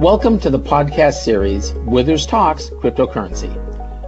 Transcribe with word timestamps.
Welcome 0.00 0.40
to 0.40 0.48
the 0.48 0.58
podcast 0.58 1.24
series 1.24 1.74
Withers 1.84 2.24
Talks 2.24 2.70
Cryptocurrency. 2.70 3.52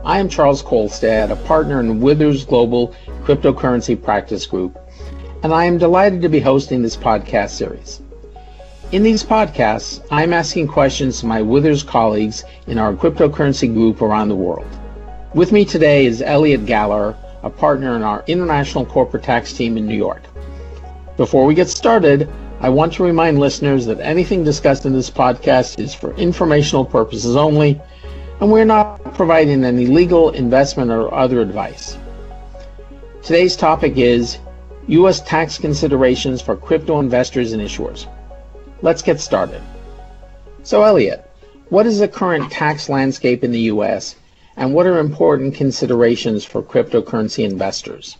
I 0.07 0.21
am 0.21 0.31
Charles 0.31 0.63
Kolstad, 0.63 1.31
a 1.31 1.37
partner 1.37 1.81
in 1.81 2.01
Withers 2.01 2.47
Global 2.47 2.95
Cryptocurrency 3.25 4.03
Practice 4.03 4.47
Group, 4.47 4.79
and 5.43 5.53
I 5.53 5.67
am 5.67 5.77
delighted 5.77 6.23
to 6.23 6.31
be 6.31 6.41
hosting 6.41 6.81
this 6.81 6.97
podcast 6.97 7.51
series. 7.51 8.01
In 8.93 9.03
these 9.03 9.23
podcasts, 9.23 10.03
I'm 10.11 10.33
asking 10.33 10.69
questions 10.69 11.21
to 11.21 11.27
my 11.27 11.43
Withers 11.43 11.83
colleagues 11.83 12.43
in 12.67 12.79
our 12.79 12.95
cryptocurrency 12.95 13.71
group 13.71 14.01
around 14.01 14.31
the 14.31 14.35
world. 14.35 14.67
With 15.35 15.53
me 15.53 15.67
today 15.67 16.07
is 16.07 16.23
Elliot 16.23 16.65
Galler, 16.65 17.19
a 17.43 17.51
partner 17.51 17.97
in 17.97 18.03
our 18.03 18.25
international 18.27 18.87
corporate 18.87 19.25
tax 19.25 19.53
team 19.53 19.77
in 19.77 19.87
New 19.87 19.99
York. 19.99 20.23
Before 21.19 21.45
we 21.45 21.55
get 21.55 21.69
started, 21.69 22.31
I 22.63 22.69
want 22.69 22.93
to 22.93 23.03
remind 23.03 23.41
listeners 23.41 23.87
that 23.87 23.99
anything 23.99 24.45
discussed 24.45 24.87
in 24.87 24.93
this 24.93 25.11
podcast 25.11 25.81
is 25.81 25.97
for 25.97 26.15
informational 26.15 26.85
purposes 26.85 27.35
only, 27.35 27.81
and 28.41 28.53
we're 28.53 28.65
not 28.65 29.03
providing 29.15 29.65
any 29.65 29.87
legal, 29.87 30.31
investment, 30.31 30.93
or 30.93 31.13
other 31.13 31.41
advice. 31.41 31.99
Today's 33.21 33.57
topic 33.57 33.97
is 33.97 34.39
U.S. 34.87 35.21
tax 35.23 35.59
considerations 35.59 36.41
for 36.41 36.55
crypto 36.55 37.01
investors 37.01 37.53
and 37.53 37.61
issuers. 37.61 38.07
Let's 38.81 39.03
get 39.03 39.21
started. 39.21 39.61
So, 40.63 40.85
Elliot, 40.85 41.29
what 41.69 41.85
is 41.87 41.99
the 41.99 42.07
current 42.07 42.49
tax 42.53 42.89
landscape 42.89 43.43
in 43.43 43.51
the 43.51 43.73
U.S., 43.75 44.15
and 44.57 44.73
what 44.73 44.87
are 44.87 45.01
important 45.01 45.57
considerations 45.57 46.45
for 46.45 46.63
cryptocurrency 46.63 47.45
investors? 47.45 48.19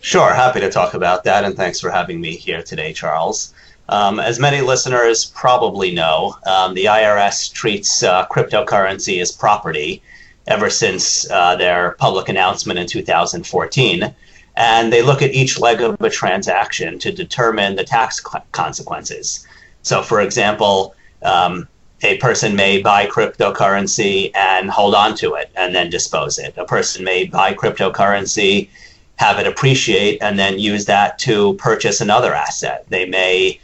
Sure, 0.00 0.32
happy 0.32 0.60
to 0.60 0.70
talk 0.70 0.94
about 0.94 1.24
that, 1.24 1.44
and 1.44 1.54
thanks 1.54 1.80
for 1.80 1.90
having 1.90 2.18
me 2.18 2.34
here 2.34 2.62
today, 2.62 2.94
Charles. 2.94 3.52
Um, 3.88 4.20
as 4.20 4.38
many 4.38 4.60
listeners 4.60 5.24
probably 5.24 5.94
know, 5.94 6.36
um, 6.46 6.74
the 6.74 6.84
IRS 6.86 7.52
treats 7.52 8.02
uh, 8.02 8.26
cryptocurrency 8.26 9.20
as 9.20 9.32
property 9.32 10.02
ever 10.46 10.68
since 10.68 11.30
uh, 11.30 11.56
their 11.56 11.92
public 11.92 12.28
announcement 12.28 12.78
in 12.78 12.86
2014. 12.86 14.14
And 14.56 14.92
they 14.92 15.02
look 15.02 15.22
at 15.22 15.30
each 15.30 15.58
leg 15.58 15.80
of 15.80 16.00
a 16.00 16.10
transaction 16.10 16.98
to 16.98 17.12
determine 17.12 17.76
the 17.76 17.84
tax 17.84 18.20
consequences. 18.52 19.46
So, 19.82 20.02
for 20.02 20.20
example, 20.20 20.94
um, 21.22 21.68
a 22.02 22.18
person 22.18 22.56
may 22.56 22.82
buy 22.82 23.06
cryptocurrency 23.06 24.30
and 24.34 24.70
hold 24.70 24.94
on 24.94 25.14
to 25.16 25.34
it 25.34 25.50
and 25.56 25.74
then 25.74 25.90
dispose 25.90 26.38
it. 26.38 26.54
A 26.56 26.64
person 26.64 27.04
may 27.04 27.24
buy 27.24 27.54
cryptocurrency 27.54 28.68
have 29.16 29.38
it 29.38 29.46
appreciate 29.46 30.18
and 30.22 30.38
then 30.38 30.58
use 30.58 30.84
that 30.84 31.18
to 31.20 31.54
purchase 31.54 32.00
another 32.00 32.34
asset. 32.34 32.84
They 32.88 33.04
may 33.04 33.60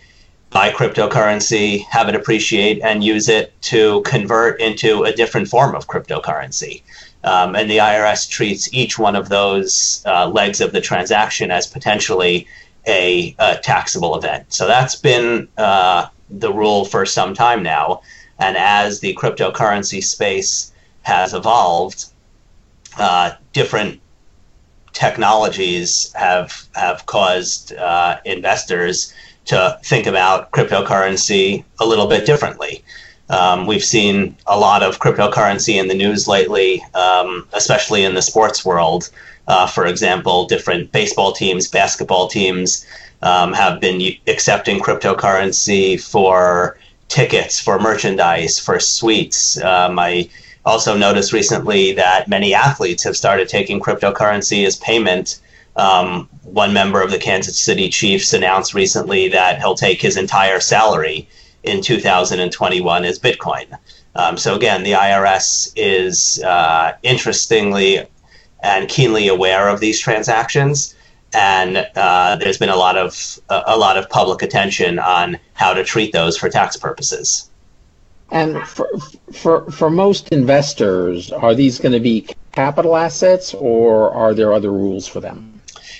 buy 0.54 0.70
cryptocurrency, 0.70 1.84
have 1.86 2.08
it 2.08 2.14
appreciate, 2.14 2.80
and 2.80 3.02
use 3.02 3.28
it 3.28 3.60
to 3.60 4.00
convert 4.02 4.60
into 4.60 5.02
a 5.02 5.12
different 5.12 5.48
form 5.48 5.74
of 5.74 5.88
cryptocurrency. 5.88 6.80
Um, 7.24 7.56
and 7.56 7.68
the 7.68 7.78
IRS 7.78 8.30
treats 8.30 8.72
each 8.72 8.96
one 8.96 9.16
of 9.16 9.28
those 9.28 10.00
uh, 10.06 10.28
legs 10.28 10.60
of 10.60 10.70
the 10.70 10.80
transaction 10.80 11.50
as 11.50 11.66
potentially 11.66 12.46
a, 12.86 13.34
a 13.40 13.56
taxable 13.64 14.16
event. 14.16 14.52
So 14.52 14.68
that's 14.68 14.94
been 14.94 15.48
uh, 15.58 16.06
the 16.30 16.52
rule 16.52 16.84
for 16.84 17.04
some 17.04 17.34
time 17.34 17.64
now. 17.64 18.02
And 18.38 18.56
as 18.56 19.00
the 19.00 19.12
cryptocurrency 19.14 20.04
space 20.04 20.72
has 21.02 21.34
evolved, 21.34 22.04
uh, 22.96 23.32
different 23.52 24.00
technologies 24.92 26.12
have 26.12 26.68
have 26.76 27.04
caused 27.06 27.74
uh, 27.74 28.20
investors 28.24 29.12
to 29.46 29.78
think 29.84 30.06
about 30.06 30.50
cryptocurrency 30.52 31.64
a 31.80 31.86
little 31.86 32.06
bit 32.06 32.26
differently. 32.26 32.84
Um, 33.30 33.66
we've 33.66 33.84
seen 33.84 34.36
a 34.46 34.58
lot 34.58 34.82
of 34.82 34.98
cryptocurrency 34.98 35.80
in 35.80 35.88
the 35.88 35.94
news 35.94 36.28
lately, 36.28 36.84
um, 36.94 37.48
especially 37.52 38.04
in 38.04 38.14
the 38.14 38.22
sports 38.22 38.64
world. 38.64 39.10
Uh, 39.46 39.66
for 39.66 39.86
example, 39.86 40.46
different 40.46 40.92
baseball 40.92 41.32
teams, 41.32 41.68
basketball 41.68 42.28
teams 42.28 42.86
um, 43.22 43.52
have 43.52 43.80
been 43.80 44.16
accepting 44.26 44.80
cryptocurrency 44.80 46.00
for 46.00 46.78
tickets, 47.08 47.60
for 47.60 47.78
merchandise, 47.78 48.58
for 48.58 48.78
suites. 48.80 49.60
Um, 49.62 49.98
I 49.98 50.28
also 50.64 50.96
noticed 50.96 51.32
recently 51.32 51.92
that 51.92 52.28
many 52.28 52.54
athletes 52.54 53.04
have 53.04 53.16
started 53.16 53.48
taking 53.48 53.80
cryptocurrency 53.80 54.66
as 54.66 54.76
payment. 54.76 55.40
Um, 55.76 56.28
one 56.42 56.72
member 56.72 57.02
of 57.02 57.10
the 57.10 57.18
Kansas 57.18 57.58
City 57.58 57.88
Chiefs 57.88 58.32
announced 58.32 58.74
recently 58.74 59.28
that 59.28 59.58
he'll 59.58 59.74
take 59.74 60.00
his 60.00 60.16
entire 60.16 60.60
salary 60.60 61.28
in 61.64 61.82
2021 61.82 63.04
as 63.04 63.18
Bitcoin. 63.18 63.76
Um, 64.14 64.36
so 64.36 64.54
again, 64.54 64.84
the 64.84 64.92
IRS 64.92 65.72
is 65.74 66.42
uh, 66.44 66.92
interestingly 67.02 68.06
and 68.62 68.88
keenly 68.88 69.28
aware 69.28 69.68
of 69.68 69.80
these 69.80 69.98
transactions, 69.98 70.94
and 71.32 71.88
uh, 71.96 72.36
there's 72.36 72.58
been 72.58 72.68
a 72.68 72.76
lot 72.76 72.96
of 72.96 73.40
a 73.48 73.76
lot 73.76 73.96
of 73.96 74.08
public 74.08 74.42
attention 74.42 74.98
on 74.98 75.38
how 75.54 75.74
to 75.74 75.82
treat 75.82 76.12
those 76.12 76.36
for 76.36 76.48
tax 76.48 76.76
purposes. 76.76 77.50
And 78.30 78.62
for, 78.66 78.88
for, 79.32 79.70
for 79.70 79.90
most 79.90 80.30
investors, 80.30 81.30
are 81.30 81.54
these 81.54 81.78
going 81.78 81.92
to 81.92 82.00
be 82.00 82.26
capital 82.52 82.96
assets 82.96 83.52
or 83.54 84.10
are 84.12 84.32
there 84.32 84.52
other 84.52 84.72
rules 84.72 85.06
for 85.06 85.20
them? 85.20 85.53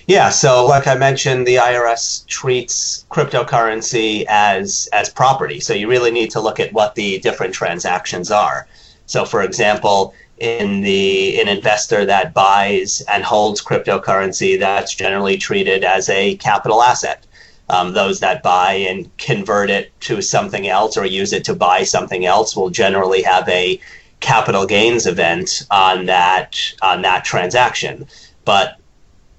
Yeah, 0.06 0.28
so 0.28 0.66
like 0.66 0.87
I 0.87 0.97
mentioned, 0.97 1.47
the 1.47 1.56
IRS 1.56 2.26
treats 2.26 3.06
cryptocurrency 3.10 4.25
as 4.28 4.88
as 4.92 5.09
property. 5.09 5.60
So 5.60 5.72
you 5.72 5.88
really 5.88 6.10
need 6.10 6.31
to 6.32 6.41
look 6.41 6.60
at 6.60 6.72
what 6.72 6.94
the 6.94 7.19
different 7.20 7.54
transactions 7.54 8.31
are. 8.31 8.66
So 9.06 9.25
for 9.25 9.43
example, 9.43 10.14
in 10.38 10.82
the 10.82 11.41
an 11.41 11.48
investor 11.48 12.04
that 12.04 12.34
buys 12.34 13.03
and 13.09 13.25
holds 13.25 13.62
cryptocurrency, 13.62 14.59
that's 14.59 14.94
generally 14.94 15.38
treated 15.38 15.84
as 15.84 16.09
a 16.09 16.37
capital 16.37 16.82
asset 16.82 17.26
um, 17.69 17.94
those 17.94 18.20
that 18.20 18.43
buy 18.43 18.75
and 18.75 19.16
convert 19.16 19.70
it 19.70 19.98
to 20.00 20.20
something 20.20 20.69
else 20.69 20.97
or 20.97 21.06
use 21.06 21.32
it 21.32 21.44
to 21.44 21.54
buy 21.54 21.82
something 21.82 22.26
else 22.26 22.56
will 22.56 22.70
generally 22.70 23.22
have 23.22 23.48
a 23.48 23.81
capital 24.20 24.66
gains 24.66 25.06
event 25.06 25.66
on 25.70 26.06
that 26.06 26.60
on 26.82 27.03
that 27.03 27.25
transaction. 27.25 28.06
But 28.44 28.78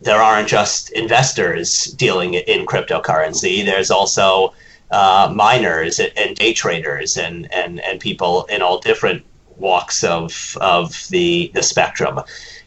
there 0.01 0.22
aren't 0.22 0.47
just 0.47 0.91
investors 0.91 1.85
dealing 1.85 2.33
in 2.35 2.66
cryptocurrency. 2.66 3.66
There's 3.66 3.91
also 3.91 4.53
uh, 4.91 5.31
miners 5.33 6.00
and 6.00 6.35
day 6.35 6.53
traders 6.53 7.17
and, 7.17 7.51
and, 7.53 7.79
and 7.79 8.00
people 8.00 8.45
in 8.45 8.61
all 8.61 8.79
different 8.79 9.25
walks 9.57 10.03
of 10.03 10.57
of 10.59 11.07
the 11.11 11.50
the 11.53 11.63
spectrum 11.63 12.19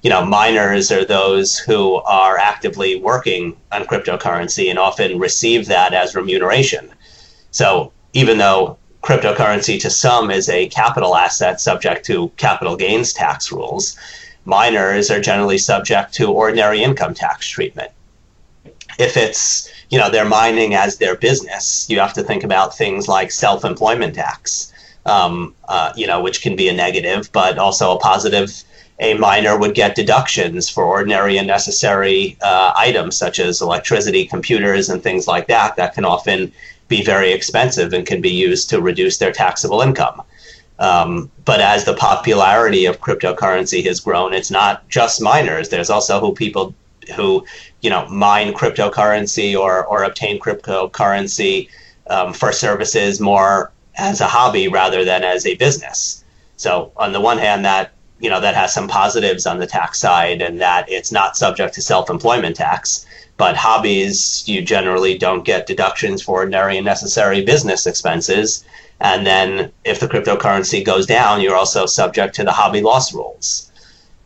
you 0.02 0.10
know, 0.10 0.24
miners 0.24 0.92
are 0.92 1.04
those 1.04 1.58
who 1.58 1.96
are 1.96 2.38
actively 2.38 3.00
working 3.00 3.56
on 3.72 3.84
cryptocurrency 3.84 4.70
and 4.70 4.78
often 4.78 5.18
receive 5.18 5.66
that 5.66 5.92
as 5.92 6.14
remuneration. 6.14 6.90
So 7.50 7.92
even 8.12 8.38
though 8.38 8.78
cryptocurrency 9.02 9.80
to 9.80 9.90
some 9.90 10.30
is 10.30 10.48
a 10.48 10.68
capital 10.68 11.16
asset 11.16 11.60
subject 11.60 12.04
to 12.06 12.28
capital 12.36 12.76
gains 12.76 13.12
tax 13.12 13.50
rules, 13.50 13.98
miners 14.48 15.10
are 15.10 15.20
generally 15.20 15.58
subject 15.58 16.14
to 16.14 16.32
ordinary 16.32 16.82
income 16.82 17.14
tax 17.14 17.46
treatment. 17.46 17.92
If 18.98 19.16
it's, 19.16 19.70
you 19.90 19.98
know, 19.98 20.10
they're 20.10 20.24
mining 20.24 20.74
as 20.74 20.96
their 20.96 21.14
business, 21.14 21.86
you 21.88 22.00
have 22.00 22.14
to 22.14 22.22
think 22.22 22.42
about 22.42 22.76
things 22.76 23.06
like 23.06 23.30
self-employment 23.30 24.14
tax, 24.14 24.72
um, 25.06 25.54
uh, 25.68 25.92
you 25.94 26.06
know, 26.06 26.20
which 26.22 26.40
can 26.40 26.56
be 26.56 26.68
a 26.68 26.72
negative, 26.72 27.30
but 27.32 27.58
also 27.58 27.94
a 27.94 28.00
positive 28.00 28.50
a 29.00 29.14
miner 29.14 29.56
would 29.56 29.74
get 29.74 29.94
deductions 29.94 30.68
for 30.68 30.82
ordinary 30.84 31.38
and 31.38 31.46
necessary 31.46 32.36
uh, 32.42 32.72
items 32.76 33.16
such 33.16 33.38
as 33.38 33.60
electricity, 33.60 34.26
computers, 34.26 34.88
and 34.88 35.02
things 35.02 35.28
like 35.28 35.46
that 35.46 35.76
that 35.76 35.94
can 35.94 36.04
often 36.04 36.52
be 36.88 37.04
very 37.04 37.32
expensive 37.32 37.92
and 37.92 38.06
can 38.06 38.20
be 38.20 38.30
used 38.30 38.68
to 38.70 38.80
reduce 38.80 39.18
their 39.18 39.30
taxable 39.30 39.82
income. 39.82 40.20
Um, 40.78 41.30
but 41.44 41.60
as 41.60 41.84
the 41.84 41.94
popularity 41.94 42.86
of 42.86 43.00
cryptocurrency 43.00 43.84
has 43.84 44.00
grown, 44.00 44.32
it's 44.32 44.50
not 44.50 44.88
just 44.88 45.20
miners. 45.20 45.68
There's 45.68 45.90
also 45.90 46.20
who 46.20 46.34
people 46.34 46.74
who 47.16 47.44
you 47.80 47.90
know 47.90 48.06
mine 48.08 48.52
cryptocurrency 48.52 49.58
or 49.58 49.84
or 49.86 50.04
obtain 50.04 50.38
cryptocurrency 50.38 51.68
um, 52.08 52.32
for 52.32 52.52
services 52.52 53.20
more 53.20 53.72
as 53.96 54.20
a 54.20 54.26
hobby 54.26 54.68
rather 54.68 55.04
than 55.04 55.24
as 55.24 55.46
a 55.46 55.56
business. 55.56 56.22
So 56.56 56.92
on 56.96 57.12
the 57.12 57.20
one 57.20 57.38
hand, 57.38 57.64
that 57.64 57.92
you 58.20 58.30
know 58.30 58.40
that 58.40 58.54
has 58.54 58.72
some 58.72 58.88
positives 58.88 59.46
on 59.46 59.58
the 59.58 59.66
tax 59.66 59.98
side 59.98 60.42
and 60.42 60.60
that 60.60 60.90
it's 60.90 61.12
not 61.12 61.36
subject 61.36 61.74
to 61.74 61.82
self-employment 61.82 62.56
tax 62.56 63.06
but 63.36 63.56
hobbies 63.56 64.42
you 64.48 64.60
generally 64.60 65.16
don't 65.16 65.44
get 65.44 65.66
deductions 65.66 66.20
for 66.20 66.40
ordinary 66.40 66.76
and 66.76 66.84
necessary 66.84 67.44
business 67.44 67.86
expenses 67.86 68.64
and 69.00 69.26
then 69.26 69.72
if 69.84 70.00
the 70.00 70.08
cryptocurrency 70.08 70.84
goes 70.84 71.06
down 71.06 71.40
you're 71.40 71.56
also 71.56 71.86
subject 71.86 72.34
to 72.34 72.44
the 72.44 72.52
hobby 72.52 72.80
loss 72.80 73.14
rules 73.14 73.70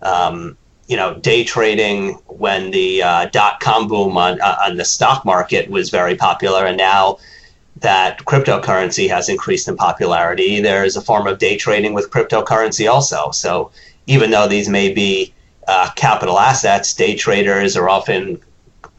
um, 0.03 0.57
you 0.87 0.97
know 0.97 1.15
day 1.21 1.45
trading 1.45 2.15
when 2.27 2.71
the 2.71 3.03
uh, 3.03 3.27
dot-com 3.27 3.89
boom 3.89 4.17
on, 4.17 4.41
uh, 4.41 4.57
on 4.65 4.77
the 4.77 4.85
stock 4.85 5.25
market 5.25 5.71
was 5.71 5.91
very 5.91 6.17
popular 6.17 6.67
and 6.67 6.77
now 6.77 7.19
that 7.83 8.19
cryptocurrency 8.25 9.09
has 9.09 9.29
increased 9.29 9.69
in 9.69 9.77
popularity, 9.77 10.61
there's 10.61 10.97
a 10.97 11.01
form 11.01 11.27
of 11.27 11.39
day 11.39 11.57
trading 11.57 11.93
with 11.93 12.11
cryptocurrency 12.11 12.91
also. 12.91 13.31
So 13.31 13.71
even 14.07 14.31
though 14.31 14.49
these 14.49 14.69
may 14.69 14.93
be 14.93 15.35
uh, 15.69 15.91
capital 15.97 16.39
assets, 16.39 16.95
day 16.95 17.15
traders 17.15 17.77
are 17.77 17.89
often 17.89 18.41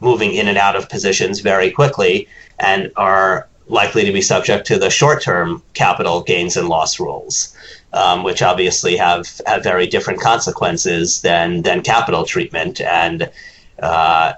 moving 0.00 0.32
in 0.32 0.48
and 0.48 0.58
out 0.58 0.76
of 0.76 0.88
positions 0.88 1.40
very 1.40 1.70
quickly 1.70 2.28
and 2.58 2.90
are 2.96 3.48
likely 3.66 4.04
to 4.04 4.12
be 4.12 4.20
subject 4.20 4.66
to 4.66 4.78
the 4.78 4.90
short 4.90 5.22
term 5.22 5.62
capital 5.72 6.22
gains 6.22 6.56
and 6.56 6.68
loss 6.68 7.00
rules. 7.00 7.56
Um, 7.92 8.24
which 8.24 8.42
obviously 8.42 8.96
have, 8.96 9.40
have 9.46 9.62
very 9.62 9.86
different 9.86 10.20
consequences 10.20 11.20
than, 11.20 11.62
than 11.62 11.80
capital 11.80 12.24
treatment. 12.24 12.80
And 12.80 13.30
uh, 13.78 14.32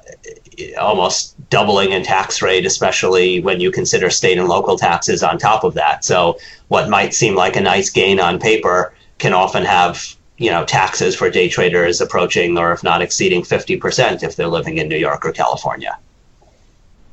almost 0.78 1.34
doubling 1.50 1.92
in 1.92 2.02
tax 2.02 2.40
rate, 2.42 2.66
especially 2.66 3.40
when 3.40 3.60
you 3.60 3.70
consider 3.70 4.10
state 4.10 4.38
and 4.38 4.48
local 4.48 4.78
taxes 4.78 5.22
on 5.22 5.38
top 5.38 5.64
of 5.64 5.74
that. 5.74 6.04
So 6.04 6.38
what 6.68 6.88
might 6.88 7.14
seem 7.14 7.34
like 7.34 7.56
a 7.56 7.60
nice 7.60 7.90
gain 7.90 8.20
on 8.20 8.38
paper 8.38 8.94
can 9.18 9.32
often 9.32 9.64
have 9.64 10.16
you 10.38 10.50
know 10.50 10.64
taxes 10.64 11.16
for 11.16 11.30
day 11.30 11.48
traders 11.48 12.00
approaching 12.00 12.58
or 12.58 12.72
if 12.72 12.82
not 12.82 13.00
exceeding 13.00 13.42
50% 13.42 14.22
if 14.22 14.36
they're 14.36 14.48
living 14.48 14.78
in 14.78 14.88
New 14.88 14.96
York 14.96 15.24
or 15.24 15.32
California. 15.32 15.98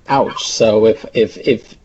Ouch. 0.10 0.44
So 0.46 0.86
if 0.86 1.06
if 1.14 1.38
if 1.38 1.76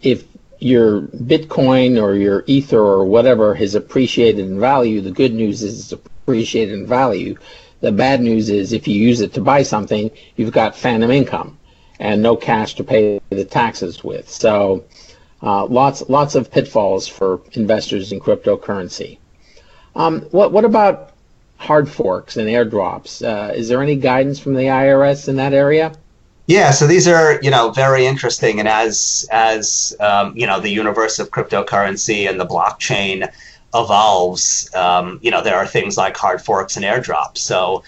if 0.00 0.24
your 0.58 1.02
Bitcoin 1.02 2.00
or 2.00 2.14
your 2.14 2.44
Ether 2.46 2.78
or 2.78 3.04
whatever 3.04 3.54
has 3.54 3.74
appreciated 3.74 4.46
in 4.46 4.60
value, 4.60 5.00
the 5.00 5.10
good 5.10 5.34
news 5.34 5.62
is 5.62 5.80
it's 5.80 5.92
appreciated 5.92 6.74
in 6.74 6.86
value. 6.86 7.36
The 7.80 7.90
bad 7.90 8.20
news 8.20 8.48
is 8.48 8.72
if 8.72 8.86
you 8.86 8.94
use 8.94 9.20
it 9.20 9.34
to 9.34 9.40
buy 9.40 9.64
something, 9.64 10.10
you've 10.36 10.52
got 10.52 10.76
phantom 10.76 11.10
income 11.10 11.58
and 11.98 12.22
no 12.22 12.36
cash 12.36 12.74
to 12.74 12.84
pay 12.84 13.20
the 13.30 13.44
taxes 13.44 14.04
with. 14.04 14.28
So 14.28 14.84
uh, 15.42 15.66
lots 15.66 16.08
lots 16.08 16.36
of 16.36 16.50
pitfalls 16.50 17.08
for 17.08 17.40
investors 17.52 18.12
in 18.12 18.20
cryptocurrency. 18.20 19.18
Um, 19.96 20.22
what 20.30 20.52
what 20.52 20.64
about 20.64 21.10
hard 21.56 21.88
forks 21.88 22.36
and 22.36 22.48
airdrops? 22.48 23.22
Uh, 23.22 23.52
is 23.52 23.68
there 23.68 23.82
any 23.82 23.96
guidance 23.96 24.38
from 24.38 24.54
the 24.54 24.64
IRS 24.64 25.28
in 25.28 25.36
that 25.36 25.52
area? 25.52 25.92
Yeah, 26.46 26.72
so 26.72 26.86
these 26.86 27.06
are 27.06 27.38
you 27.40 27.50
know 27.50 27.70
very 27.70 28.04
interesting, 28.04 28.58
and 28.58 28.68
as 28.68 29.28
as 29.30 29.94
um, 30.00 30.36
you 30.36 30.46
know 30.46 30.60
the 30.60 30.70
universe 30.70 31.18
of 31.18 31.30
cryptocurrency 31.30 32.28
and 32.28 32.40
the 32.40 32.46
blockchain 32.46 33.30
evolves, 33.74 34.72
um, 34.74 35.18
you 35.22 35.30
know, 35.30 35.42
there 35.42 35.56
are 35.56 35.66
things 35.66 35.96
like 35.96 36.16
hard 36.16 36.42
forks 36.42 36.76
and 36.76 36.84
airdrops. 36.84 37.38
So 37.38 37.82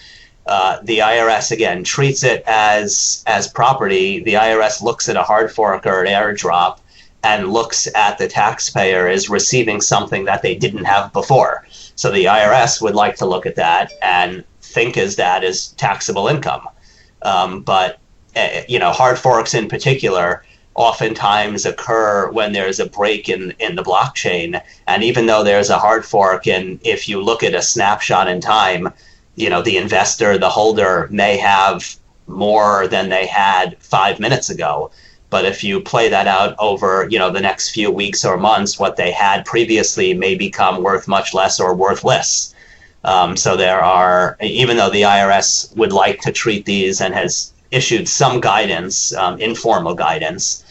uh, 0.47 0.79
the 0.83 0.99
IRS 0.99 1.51
again 1.51 1.83
treats 1.83 2.23
it 2.23 2.43
as 2.47 3.23
as 3.27 3.47
property. 3.47 4.23
The 4.23 4.33
IRS 4.33 4.81
looks 4.81 5.09
at 5.09 5.17
a 5.17 5.23
hard 5.23 5.51
fork 5.51 5.85
or 5.85 6.03
an 6.03 6.07
airdrop 6.07 6.79
and 7.23 7.51
looks 7.51 7.87
at 7.95 8.17
the 8.19 8.27
taxpayer 8.27 9.07
as 9.07 9.29
receiving 9.29 9.81
something 9.81 10.25
that 10.25 10.43
they 10.43 10.55
didn't 10.55 10.85
have 10.85 11.11
before. 11.11 11.65
So 11.95 12.11
the 12.11 12.25
IRS 12.25 12.81
would 12.81 12.93
like 12.93 13.15
to 13.17 13.25
look 13.25 13.45
at 13.45 13.55
that 13.55 13.91
and 14.03 14.43
think 14.61 14.97
as 14.97 15.15
that 15.15 15.43
is 15.43 15.69
taxable 15.69 16.27
income. 16.27 16.67
Um, 17.23 17.63
but 17.63 17.99
you 18.67 18.79
know, 18.79 18.91
hard 18.91 19.17
forks 19.17 19.53
in 19.53 19.67
particular 19.67 20.43
oftentimes 20.75 21.65
occur 21.65 22.29
when 22.31 22.51
there's 22.51 22.79
a 22.79 22.85
break 22.85 23.29
in, 23.29 23.53
in 23.59 23.75
the 23.75 23.83
blockchain. 23.83 24.61
And 24.87 25.03
even 25.03 25.25
though 25.25 25.43
there's 25.43 25.69
a 25.69 25.79
hard 25.79 26.05
fork, 26.05 26.47
and 26.47 26.79
if 26.83 27.07
you 27.07 27.21
look 27.21 27.43
at 27.43 27.55
a 27.55 27.61
snapshot 27.61 28.27
in 28.27 28.41
time, 28.41 28.89
you 29.35 29.49
know, 29.49 29.61
the 29.61 29.77
investor, 29.77 30.37
the 30.37 30.49
holder 30.49 31.07
may 31.09 31.37
have 31.37 31.95
more 32.27 32.87
than 32.87 33.09
they 33.09 33.25
had 33.25 33.77
five 33.79 34.19
minutes 34.19 34.49
ago. 34.49 34.91
But 35.29 35.45
if 35.45 35.63
you 35.63 35.81
play 35.81 36.09
that 36.09 36.27
out 36.27 36.55
over, 36.59 37.07
you 37.09 37.19
know, 37.19 37.31
the 37.31 37.41
next 37.41 37.69
few 37.69 37.89
weeks 37.89 38.23
or 38.23 38.37
months, 38.37 38.77
what 38.77 38.95
they 38.95 39.11
had 39.11 39.45
previously 39.45 40.13
may 40.13 40.35
become 40.35 40.83
worth 40.83 41.07
much 41.07 41.33
less 41.33 41.59
or 41.59 41.73
worthless. 41.73 42.53
Um, 43.03 43.37
so 43.37 43.55
there 43.55 43.83
are, 43.83 44.37
even 44.41 44.77
though 44.77 44.89
the 44.89 45.03
IRS 45.03 45.75
would 45.75 45.93
like 45.93 46.21
to 46.21 46.31
treat 46.31 46.65
these 46.65 47.01
and 47.01 47.13
has 47.13 47.53
issued 47.71 48.07
some 48.07 48.39
guidance, 48.39 49.13
um, 49.15 49.39
informal 49.39 49.95
guidance, 49.95 50.63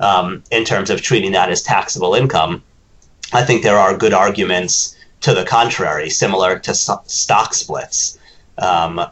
um, 0.00 0.42
in 0.50 0.64
terms 0.64 0.90
of 0.90 1.00
treating 1.00 1.32
that 1.32 1.50
as 1.50 1.62
taxable 1.62 2.14
income. 2.14 2.62
I 3.32 3.42
think 3.44 3.62
there 3.62 3.78
are 3.78 3.96
good 3.96 4.12
arguments 4.12 4.96
to 5.22 5.34
the 5.34 5.44
contrary, 5.44 6.10
similar 6.10 6.58
to 6.58 6.74
stock 6.74 7.54
splits. 7.54 8.18
Um, 8.58 9.06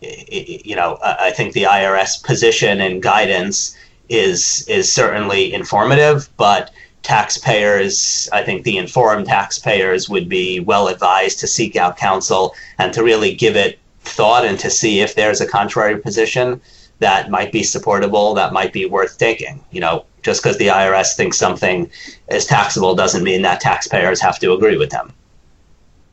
you 0.00 0.76
know, 0.76 0.98
I 1.02 1.30
think 1.30 1.52
the 1.52 1.64
IRS 1.64 2.22
position 2.22 2.80
and 2.80 3.02
guidance 3.02 3.76
is 4.08 4.64
is 4.68 4.92
certainly 4.92 5.52
informative, 5.52 6.28
but 6.36 6.70
taxpayers, 7.02 8.28
I 8.32 8.42
think 8.42 8.64
the 8.64 8.76
informed 8.76 9.26
taxpayers 9.26 10.08
would 10.08 10.28
be 10.28 10.60
well 10.60 10.88
advised 10.88 11.40
to 11.40 11.46
seek 11.46 11.76
out 11.76 11.96
counsel 11.96 12.54
and 12.78 12.92
to 12.92 13.02
really 13.02 13.34
give 13.34 13.56
it 13.56 13.78
thought 14.06 14.44
and 14.44 14.58
to 14.60 14.70
see 14.70 15.00
if 15.00 15.14
there's 15.14 15.40
a 15.40 15.46
contrary 15.46 15.98
position 15.98 16.60
that 16.98 17.30
might 17.30 17.52
be 17.52 17.62
supportable, 17.62 18.34
that 18.34 18.52
might 18.52 18.72
be 18.72 18.86
worth 18.86 19.18
taking. 19.18 19.64
You 19.70 19.80
know, 19.80 20.06
just 20.22 20.42
because 20.42 20.58
the 20.58 20.68
IRS 20.68 21.14
thinks 21.16 21.36
something 21.36 21.90
is 22.28 22.46
taxable 22.46 22.94
doesn't 22.94 23.22
mean 23.22 23.42
that 23.42 23.60
taxpayers 23.60 24.20
have 24.20 24.38
to 24.40 24.52
agree 24.52 24.76
with 24.76 24.90
them. 24.90 25.12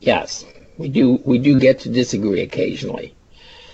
Yes, 0.00 0.44
we 0.76 0.88
do. 0.88 1.20
We 1.24 1.38
do 1.38 1.58
get 1.58 1.80
to 1.80 1.88
disagree 1.88 2.42
occasionally. 2.42 3.14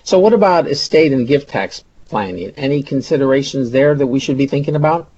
So, 0.05 0.19
what 0.19 0.33
about 0.33 0.69
estate 0.69 1.13
and 1.13 1.27
gift 1.27 1.49
tax 1.51 1.85
planning? 2.09 2.53
Any 2.57 2.83
considerations 2.83 3.71
there 3.71 3.95
that 3.95 4.07
we 4.07 4.21
should 4.21 4.39
be 4.39 4.47
thinking 4.47 4.77
about? 4.77 5.11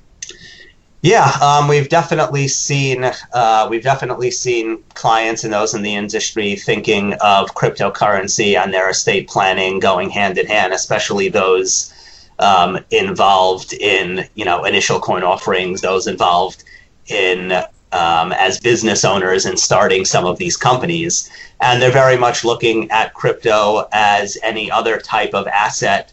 Yeah, 1.02 1.32
um, 1.42 1.66
we've 1.66 1.88
definitely 1.88 2.46
seen 2.46 3.10
uh, 3.32 3.66
we've 3.68 3.82
definitely 3.82 4.30
seen 4.30 4.84
clients 4.94 5.42
and 5.42 5.52
those 5.52 5.74
in 5.74 5.82
the 5.82 5.96
industry 5.96 6.54
thinking 6.54 7.14
of 7.14 7.52
cryptocurrency 7.56 8.56
and 8.56 8.72
their 8.72 8.88
estate 8.88 9.28
planning 9.28 9.80
going 9.80 10.10
hand 10.10 10.38
in 10.38 10.46
hand, 10.46 10.72
especially 10.72 11.28
those 11.28 11.92
um, 12.38 12.78
involved 12.92 13.72
in 13.72 14.28
you 14.36 14.44
know 14.44 14.64
initial 14.64 15.00
coin 15.00 15.24
offerings, 15.24 15.80
those 15.80 16.06
involved 16.06 16.62
in 17.08 17.50
um, 17.90 18.32
as 18.32 18.60
business 18.60 19.04
owners 19.04 19.44
and 19.44 19.58
starting 19.58 20.04
some 20.04 20.24
of 20.24 20.38
these 20.38 20.56
companies, 20.56 21.28
and 21.60 21.82
they're 21.82 21.90
very 21.90 22.16
much 22.16 22.44
looking 22.44 22.88
at 22.92 23.12
crypto 23.12 23.88
as 23.90 24.38
any 24.44 24.70
other 24.70 25.00
type 25.00 25.34
of 25.34 25.48
asset. 25.48 26.12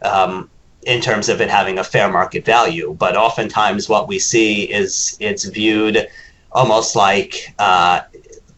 Um, 0.00 0.48
in 0.82 1.00
terms 1.00 1.28
of 1.28 1.40
it 1.40 1.50
having 1.50 1.78
a 1.78 1.84
fair 1.84 2.10
market 2.10 2.44
value. 2.44 2.94
But 2.98 3.16
oftentimes, 3.16 3.88
what 3.88 4.08
we 4.08 4.18
see 4.18 4.62
is 4.64 5.16
it's 5.20 5.44
viewed 5.44 6.08
almost 6.52 6.96
like 6.96 7.54
uh, 7.58 8.00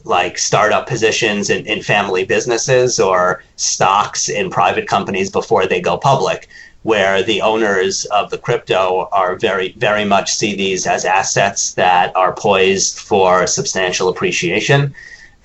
like 0.04 0.38
startup 0.38 0.88
positions 0.88 1.50
in, 1.50 1.66
in 1.66 1.82
family 1.82 2.24
businesses 2.24 2.98
or 2.98 3.42
stocks 3.56 4.28
in 4.28 4.50
private 4.50 4.88
companies 4.88 5.30
before 5.30 5.66
they 5.66 5.80
go 5.80 5.96
public, 5.96 6.48
where 6.82 7.22
the 7.22 7.40
owners 7.40 8.04
of 8.06 8.30
the 8.30 8.38
crypto 8.38 9.08
are 9.12 9.36
very 9.36 9.72
very 9.78 10.04
much 10.04 10.34
see 10.34 10.54
these 10.54 10.86
as 10.86 11.04
assets 11.04 11.74
that 11.74 12.14
are 12.16 12.34
poised 12.34 12.98
for 12.98 13.46
substantial 13.46 14.08
appreciation, 14.08 14.94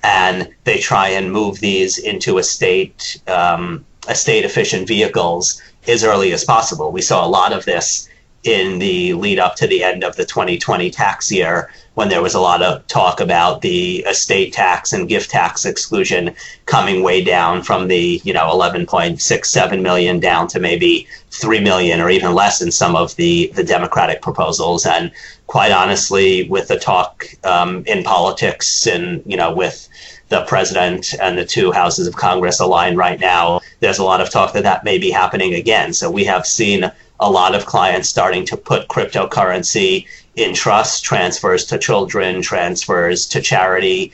and 0.02 0.54
they 0.64 0.78
try 0.78 1.08
and 1.08 1.32
move 1.32 1.58
these 1.60 1.98
into 1.98 2.38
estate 2.38 3.20
um, 3.26 3.84
estate 4.08 4.44
efficient 4.44 4.88
vehicles 4.88 5.60
as 5.88 6.04
early 6.04 6.32
as 6.32 6.44
possible. 6.44 6.92
We 6.92 7.02
saw 7.02 7.26
a 7.26 7.28
lot 7.28 7.52
of 7.52 7.64
this 7.64 8.08
in 8.44 8.78
the 8.78 9.14
lead 9.14 9.38
up 9.38 9.56
to 9.56 9.66
the 9.66 9.82
end 9.82 10.04
of 10.04 10.14
the 10.14 10.24
2020 10.24 10.90
tax 10.90 11.32
year 11.32 11.70
when 11.94 12.08
there 12.08 12.22
was 12.22 12.34
a 12.34 12.40
lot 12.40 12.62
of 12.62 12.86
talk 12.86 13.20
about 13.20 13.62
the 13.62 13.96
estate 14.04 14.52
tax 14.52 14.92
and 14.92 15.08
gift 15.08 15.30
tax 15.30 15.64
exclusion 15.64 16.32
coming 16.66 17.02
way 17.02 17.22
down 17.22 17.62
from 17.62 17.88
the 17.88 18.20
you 18.22 18.32
know 18.32 18.44
11.67 18.44 19.82
million 19.82 20.20
down 20.20 20.46
to 20.46 20.60
maybe 20.60 21.08
3 21.30 21.58
million 21.60 22.00
or 22.00 22.10
even 22.10 22.32
less 22.32 22.62
in 22.62 22.70
some 22.70 22.94
of 22.94 23.16
the 23.16 23.50
the 23.56 23.64
democratic 23.64 24.22
proposals 24.22 24.86
and 24.86 25.10
quite 25.48 25.72
honestly 25.72 26.48
with 26.48 26.68
the 26.68 26.78
talk 26.78 27.26
um, 27.42 27.82
in 27.86 28.04
politics 28.04 28.86
and 28.86 29.20
you 29.26 29.36
know 29.36 29.52
with 29.52 29.88
the 30.28 30.42
president 30.42 31.14
and 31.20 31.38
the 31.38 31.44
two 31.44 31.72
houses 31.72 32.06
of 32.06 32.16
Congress 32.16 32.60
aligned 32.60 32.98
right 32.98 33.18
now, 33.18 33.60
there's 33.80 33.98
a 33.98 34.04
lot 34.04 34.20
of 34.20 34.30
talk 34.30 34.52
that 34.52 34.62
that 34.62 34.84
may 34.84 34.98
be 34.98 35.10
happening 35.10 35.54
again. 35.54 35.92
So 35.92 36.10
we 36.10 36.24
have 36.24 36.46
seen 36.46 36.90
a 37.20 37.30
lot 37.30 37.54
of 37.54 37.66
clients 37.66 38.08
starting 38.08 38.44
to 38.46 38.56
put 38.56 38.88
cryptocurrency 38.88 40.06
in 40.36 40.54
trust, 40.54 41.04
transfers 41.04 41.64
to 41.66 41.78
children, 41.78 42.42
transfers 42.42 43.26
to 43.28 43.40
charity, 43.40 44.12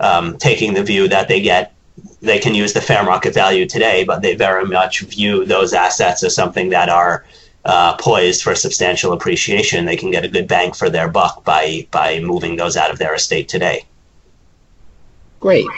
um, 0.00 0.36
taking 0.38 0.74
the 0.74 0.84
view 0.84 1.08
that 1.08 1.28
they 1.28 1.40
get 1.40 1.72
they 2.20 2.38
can 2.40 2.54
use 2.54 2.72
the 2.72 2.80
fair 2.80 3.04
market 3.04 3.32
value 3.32 3.66
today, 3.66 4.02
but 4.02 4.20
they 4.20 4.34
very 4.34 4.64
much 4.64 5.00
view 5.02 5.44
those 5.44 5.72
assets 5.72 6.24
as 6.24 6.34
something 6.34 6.70
that 6.70 6.88
are 6.88 7.24
uh, 7.64 7.96
poised 7.96 8.42
for 8.42 8.54
substantial 8.54 9.12
appreciation. 9.12 9.84
They 9.84 9.96
can 9.96 10.10
get 10.10 10.24
a 10.24 10.28
good 10.28 10.48
bang 10.48 10.72
for 10.72 10.90
their 10.90 11.08
buck 11.08 11.44
by 11.44 11.86
by 11.90 12.20
moving 12.20 12.56
those 12.56 12.76
out 12.76 12.90
of 12.90 12.98
their 12.98 13.14
estate 13.14 13.48
today. 13.48 13.84
Great. 15.44 15.68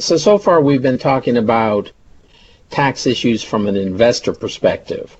So, 0.00 0.16
so 0.16 0.36
far 0.36 0.60
we've 0.60 0.82
been 0.82 0.98
talking 0.98 1.36
about 1.36 1.92
tax 2.70 3.06
issues 3.06 3.40
from 3.40 3.68
an 3.68 3.76
investor 3.76 4.32
perspective. 4.32 5.16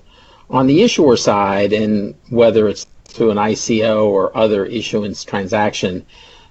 On 0.49 0.67
the 0.67 0.83
issuer 0.83 1.15
side, 1.15 1.71
and 1.71 2.13
whether 2.29 2.67
it's 2.67 2.85
through 3.05 3.31
an 3.31 3.37
ICO 3.37 4.05
or 4.05 4.35
other 4.35 4.65
issuance 4.65 5.23
transaction, 5.23 6.05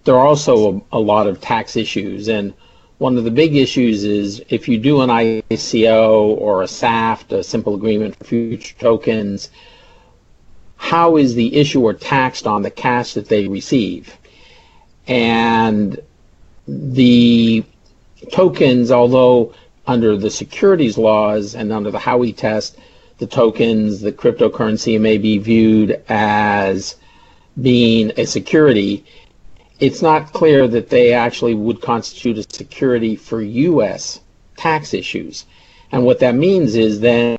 there 0.04 0.14
are 0.16 0.26
also 0.26 0.82
a, 0.90 0.96
a, 0.96 0.98
lot 0.98 1.26
of 1.26 1.42
tax 1.42 1.76
issues. 1.76 2.26
And 2.26 2.54
one 2.96 3.18
of 3.18 3.24
the 3.24 3.30
big 3.30 3.54
issues 3.54 4.02
is 4.02 4.42
if 4.48 4.66
you 4.66 4.78
do 4.78 5.02
an 5.02 5.10
ICO 5.10 6.38
or 6.38 6.62
a 6.62 6.66
SAFT, 6.66 7.32
a 7.32 7.44
simple 7.44 7.74
agreement 7.74 8.16
for 8.16 8.24
future 8.24 8.74
tokens, 8.78 9.50
how 10.76 11.18
is 11.18 11.34
the 11.34 11.54
issuer 11.54 11.92
taxed 11.92 12.46
on 12.46 12.62
the 12.62 12.70
cash 12.70 13.12
that 13.12 13.28
they 13.28 13.46
receive? 13.46 14.16
And 15.06 16.00
the 16.68 17.64
tokens, 18.30 18.90
although 18.90 19.54
under 19.86 20.16
the 20.16 20.30
securities 20.30 20.98
laws 20.98 21.54
and 21.54 21.72
under 21.72 21.90
the 21.90 21.98
Howey 21.98 22.36
test, 22.36 22.78
the 23.18 23.26
tokens, 23.26 24.00
the 24.00 24.12
cryptocurrency 24.12 25.00
may 25.00 25.16
be 25.16 25.38
viewed 25.38 26.02
as 26.08 26.96
being 27.60 28.12
a 28.16 28.26
security. 28.26 29.04
It's 29.80 30.02
not 30.02 30.32
clear 30.32 30.68
that 30.68 30.90
they 30.90 31.12
actually 31.12 31.54
would 31.54 31.80
constitute 31.80 32.38
a 32.38 32.54
security 32.54 33.16
for 33.16 33.40
U.S. 33.40 34.20
tax 34.56 34.92
issues. 34.92 35.46
And 35.92 36.04
what 36.04 36.18
that 36.20 36.34
means 36.34 36.74
is 36.74 37.00
then 37.00 37.38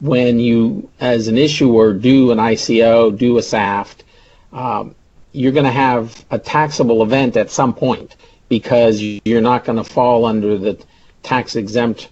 when 0.00 0.40
you, 0.40 0.88
as 0.98 1.28
an 1.28 1.36
issuer, 1.36 1.92
do 1.92 2.30
an 2.30 2.38
ICO, 2.38 3.16
do 3.16 3.36
a 3.36 3.42
SAFT, 3.42 4.04
um, 4.52 4.94
you're 5.32 5.52
going 5.52 5.66
to 5.66 5.70
have 5.70 6.24
a 6.30 6.38
taxable 6.38 7.02
event 7.02 7.36
at 7.36 7.50
some 7.50 7.74
point 7.74 8.16
because 8.50 9.00
you're 9.00 9.40
not 9.40 9.64
going 9.64 9.78
to 9.78 9.84
fall 9.84 10.26
under 10.26 10.58
the 10.58 10.78
tax 11.22 11.56
exempt 11.56 12.10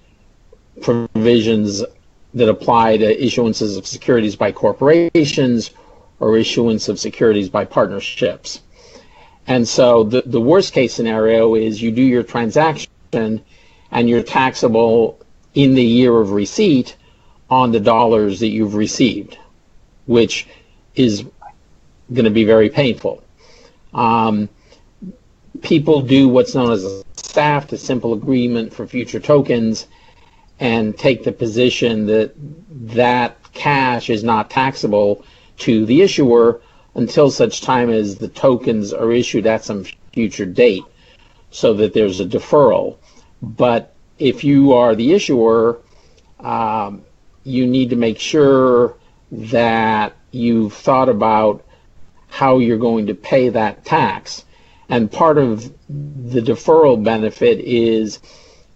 provisions 0.81 1.85
that 2.33 2.49
apply 2.49 2.97
to 2.97 3.17
issuances 3.19 3.77
of 3.77 3.87
securities 3.87 4.37
by 4.37 4.53
corporations 4.53 5.73
or 6.21 6.37
issuance 6.39 6.89
of 6.89 6.99
securities 6.99 7.49
by 7.49 7.65
partnerships. 7.65 8.63
And 9.49 9.67
so 9.67 10.05
the, 10.05 10.23
the 10.25 10.41
worst 10.41 10.73
case 10.73 10.95
scenario 10.95 11.55
is 11.57 11.83
you 11.83 11.91
do 11.91 12.03
your 12.03 12.23
transaction 12.23 13.43
and 13.91 14.09
you're 14.09 14.23
taxable 14.23 15.19
in 15.55 15.75
the 15.75 15.83
year 15.83 16.17
of 16.17 16.31
receipt 16.31 16.97
on 17.51 17.73
the 17.73 17.81
dollars 17.81 18.41
that 18.41 18.49
you've 18.49 18.75
received, 18.75 19.39
which 20.07 20.47
is 20.95 21.25
going 22.13 22.27
to 22.27 22.31
be 22.31 22.45
very 22.45 22.69
painful. 22.69 23.25
Um, 23.93 24.49
people 25.63 26.03
do 26.03 26.29
what's 26.29 26.55
known 26.55 26.73
as 26.73 26.85
a 26.85 27.03
SAFT, 27.15 27.73
a 27.73 27.79
simple 27.79 28.13
agreement 28.13 28.73
for 28.73 28.87
future 28.87 29.21
tokens, 29.21 29.87
and 30.61 30.97
take 30.97 31.25
the 31.25 31.33
position 31.33 32.07
that 32.07 32.33
that 32.95 33.37
cash 33.53 34.11
is 34.11 34.25
not 34.25 34.51
taxable 34.51 35.25
to 35.59 35.87
the 35.87 36.03
issuer 36.03 36.61
until 36.95 37.31
such 37.31 37.61
time 37.61 37.91
as 37.91 38.17
the 38.17 38.29
tokens 38.29 38.93
are 38.93 39.13
issued 39.13 39.47
at 39.47 39.65
some 39.65 39.85
future 40.13 40.47
date 40.47 40.85
so 41.51 41.75
that 41.75 41.95
there's 41.95 42.21
a 42.21 42.25
deferral. 42.25 42.97
But 43.41 43.95
if 44.19 44.43
you 44.43 44.73
are 44.73 44.95
the 44.95 45.13
issuer, 45.13 45.79
um, 46.41 47.03
you 47.45 47.67
need 47.67 47.91
to 47.91 47.97
make 47.97 48.19
sure 48.19 48.97
that 49.31 50.15
you've 50.31 50.75
thought 50.75 51.09
about 51.09 51.65
how 52.29 52.59
you're 52.59 52.79
going 52.79 53.07
to 53.07 53.15
pay 53.15 53.49
that 53.49 53.85
tax. 53.85 54.45
And 54.89 55.13
part 55.13 55.39
of 55.39 55.73
the 55.89 56.41
deferral 56.41 57.03
benefit 57.03 57.61
is 57.61 58.21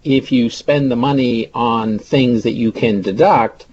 if 0.04 0.32
you 0.32 0.50
spend 0.50 0.90
the 0.90 0.96
money 0.96 1.50
on 1.54 1.98
things 1.98 2.42
that 2.42 2.52
you 2.52 2.72
can 2.72 3.00
deduct, 3.00 3.66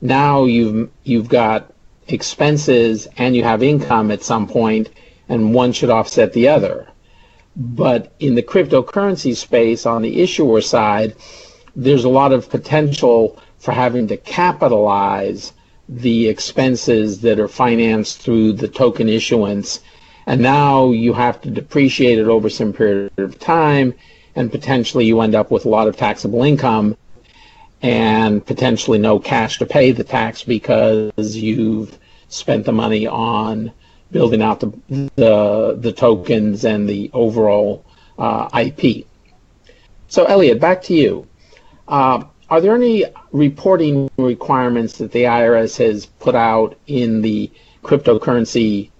now 0.00 0.44
you've 0.44 0.90
you've 1.04 1.28
got 1.28 1.72
expenses 2.08 3.08
and 3.16 3.36
you 3.36 3.44
have 3.44 3.62
income 3.62 4.10
at 4.10 4.22
some 4.22 4.46
point, 4.46 4.88
and 5.28 5.54
one 5.54 5.72
should 5.72 5.90
offset 5.90 6.32
the 6.32 6.48
other. 6.48 6.88
But 7.54 8.12
in 8.18 8.34
the 8.34 8.42
cryptocurrency 8.42 9.36
space, 9.36 9.84
on 9.84 10.02
the 10.02 10.22
issuer 10.22 10.60
side, 10.60 11.14
there's 11.76 12.04
a 12.04 12.08
lot 12.08 12.32
of 12.32 12.48
potential 12.48 13.38
for 13.58 13.72
having 13.72 14.08
to 14.08 14.16
capitalize 14.16 15.52
the 15.88 16.28
expenses 16.28 17.20
that 17.20 17.38
are 17.38 17.48
financed 17.48 18.18
through 18.18 18.54
the 18.54 18.68
token 18.68 19.08
issuance. 19.08 19.80
And 20.26 20.40
now 20.40 20.90
you 20.90 21.12
have 21.12 21.40
to 21.42 21.50
depreciate 21.50 22.18
it 22.18 22.28
over 22.28 22.48
some 22.48 22.72
period 22.72 23.12
of 23.18 23.38
time 23.38 23.94
and 24.34 24.50
potentially 24.50 25.04
you 25.04 25.20
end 25.20 25.34
up 25.34 25.50
with 25.50 25.64
a 25.64 25.68
lot 25.68 25.88
of 25.88 25.96
taxable 25.96 26.42
income 26.42 26.96
and 27.82 28.44
potentially 28.46 28.98
no 28.98 29.18
cash 29.18 29.58
to 29.58 29.66
pay 29.66 29.90
the 29.90 30.04
tax 30.04 30.44
because 30.44 31.36
you've 31.36 31.98
spent 32.28 32.64
the 32.64 32.72
money 32.72 33.06
on 33.06 33.72
building 34.12 34.42
out 34.42 34.60
the 34.60 34.72
the, 35.16 35.76
the 35.78 35.92
tokens 35.92 36.64
and 36.64 36.88
the 36.88 37.10
overall 37.12 37.84
uh, 38.18 38.48
IP. 38.54 39.06
So, 40.08 40.24
Elliot, 40.26 40.60
back 40.60 40.82
to 40.82 40.94
you. 40.94 41.26
Uh, 41.88 42.24
are 42.48 42.60
there 42.60 42.74
any 42.74 43.04
reporting 43.32 44.10
requirements 44.18 44.98
that 44.98 45.10
the 45.10 45.24
IRS 45.24 45.78
has 45.78 46.06
put 46.06 46.34
out 46.34 46.78
in 46.86 47.22
the 47.22 47.50
cryptocurrency 47.82 48.90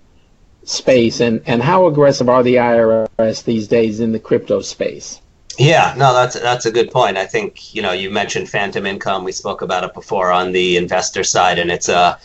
space, 0.65 1.21
and, 1.21 1.43
and 1.47 1.63
how 1.63 1.87
aggressive 1.87 2.29
are 2.29 2.43
the 2.43 2.57
IRS 2.57 3.45
these 3.45 3.69
days 3.69 4.01
in 4.01 4.13
the 4.13 4.19
crypto 4.19 4.61
space? 4.61 5.21
Yeah, 5.59 5.95
no, 5.99 6.15
that's 6.15 6.39
that's 6.41 6.65
a 6.65 6.71
good 6.71 6.91
point. 6.91 7.19
I 7.19 7.27
think 7.27 7.75
you 7.75 7.83
know 7.83 7.93
you 7.93 8.11
mentioned 8.11 8.49
phantom 8.49 8.87
income. 8.87 9.23
We 9.23 9.33
spoke 9.33 9.61
about 9.61 9.85
it 9.85 9.93
before 9.93 10.33
on 10.33 10.53
the 10.53 10.77
investor 10.79 11.25
side, 11.25 11.59
and 11.59 11.71
it's 11.71 11.89
a 11.89 12.19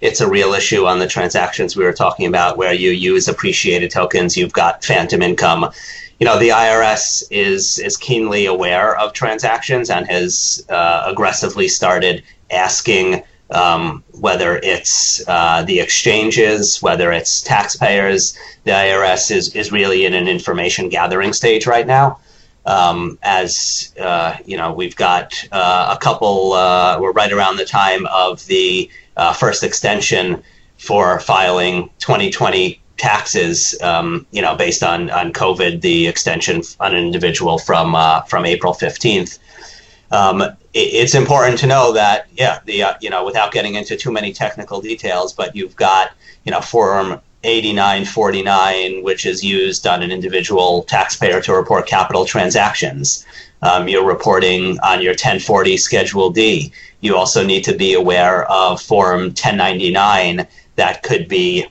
it's 0.00 0.20
a 0.20 0.28
real 0.28 0.52
issue 0.52 0.84
on 0.84 0.98
the 0.98 1.06
transactions 1.06 1.76
we 1.76 1.84
were 1.84 1.92
talking 1.92 2.26
about, 2.26 2.58
where 2.58 2.74
you 2.74 2.90
use 2.90 3.26
appreciated 3.26 3.90
tokens. 3.90 4.36
You've 4.36 4.52
got 4.52 4.84
phantom 4.84 5.22
income. 5.22 5.70
You 6.20 6.26
know, 6.26 6.38
the 6.38 6.50
IRS 6.50 7.24
is 7.30 7.78
is 7.78 7.96
keenly 7.96 8.44
aware 8.44 8.96
of 8.98 9.14
transactions 9.14 9.88
and 9.88 10.06
has 10.06 10.66
uh, 10.68 11.04
aggressively 11.06 11.68
started 11.68 12.22
asking 12.50 13.22
um, 13.54 14.04
whether 14.12 14.56
it's 14.62 15.26
uh, 15.28 15.62
the 15.62 15.80
exchanges, 15.80 16.82
whether 16.82 17.12
it's 17.12 17.42
taxpayers. 17.42 18.36
The 18.64 18.72
IRS 18.72 19.30
is 19.30 19.54
is 19.54 19.72
really 19.72 20.04
in 20.04 20.14
an 20.14 20.28
information 20.28 20.88
gathering 20.88 21.32
stage 21.32 21.66
right 21.66 21.86
now 21.86 22.18
um, 22.66 23.18
as 23.22 23.92
uh, 24.00 24.36
you 24.44 24.56
know, 24.56 24.72
we've 24.72 24.96
got 24.96 25.34
uh, 25.52 25.94
a 25.96 26.02
couple. 26.02 26.52
Uh, 26.52 26.98
we're 27.00 27.12
right 27.12 27.32
around 27.32 27.56
the 27.56 27.64
time 27.64 28.06
of 28.06 28.44
the 28.46 28.90
uh, 29.16 29.32
first 29.32 29.62
extension 29.62 30.42
for 30.78 31.20
filing 31.20 31.90
2020 31.98 32.80
taxes. 32.96 33.80
Um, 33.82 34.26
you 34.30 34.40
know, 34.40 34.56
based 34.56 34.82
on 34.82 35.10
on 35.10 35.32
COVID, 35.32 35.80
the 35.80 36.06
extension 36.06 36.62
on 36.80 36.94
an 36.94 37.04
individual 37.04 37.58
from 37.58 37.94
uh, 37.94 38.22
from 38.22 38.46
April 38.46 38.72
15th. 38.72 39.38
Um, 40.10 40.42
it, 40.42 40.56
it's 40.74 41.14
important 41.14 41.58
to 41.58 41.66
know 41.66 41.92
that, 41.92 42.28
yeah, 42.36 42.60
the 42.64 42.82
uh, 42.82 42.94
you 43.00 43.10
know, 43.10 43.24
without 43.24 43.52
getting 43.52 43.74
into 43.74 43.96
too 43.96 44.12
many 44.12 44.32
technical 44.32 44.80
details, 44.80 45.32
but 45.32 45.54
you've 45.56 45.76
got 45.76 46.12
you 46.44 46.52
know 46.52 46.60
form 46.60 47.20
8949, 47.44 49.02
which 49.02 49.26
is 49.26 49.44
used 49.44 49.86
on 49.86 50.02
an 50.02 50.10
individual 50.10 50.82
taxpayer 50.84 51.40
to 51.42 51.54
report 51.54 51.86
capital 51.86 52.24
transactions. 52.24 53.26
Um, 53.62 53.88
you're 53.88 54.04
reporting 54.04 54.78
on 54.80 55.00
your 55.00 55.12
1040 55.12 55.76
Schedule 55.76 56.30
D. 56.30 56.72
You 57.00 57.16
also 57.16 57.44
need 57.44 57.64
to 57.64 57.74
be 57.74 57.94
aware 57.94 58.50
of 58.50 58.80
Form 58.80 59.24
1099 59.24 60.46
that 60.76 61.02
could 61.02 61.28
be 61.28 61.66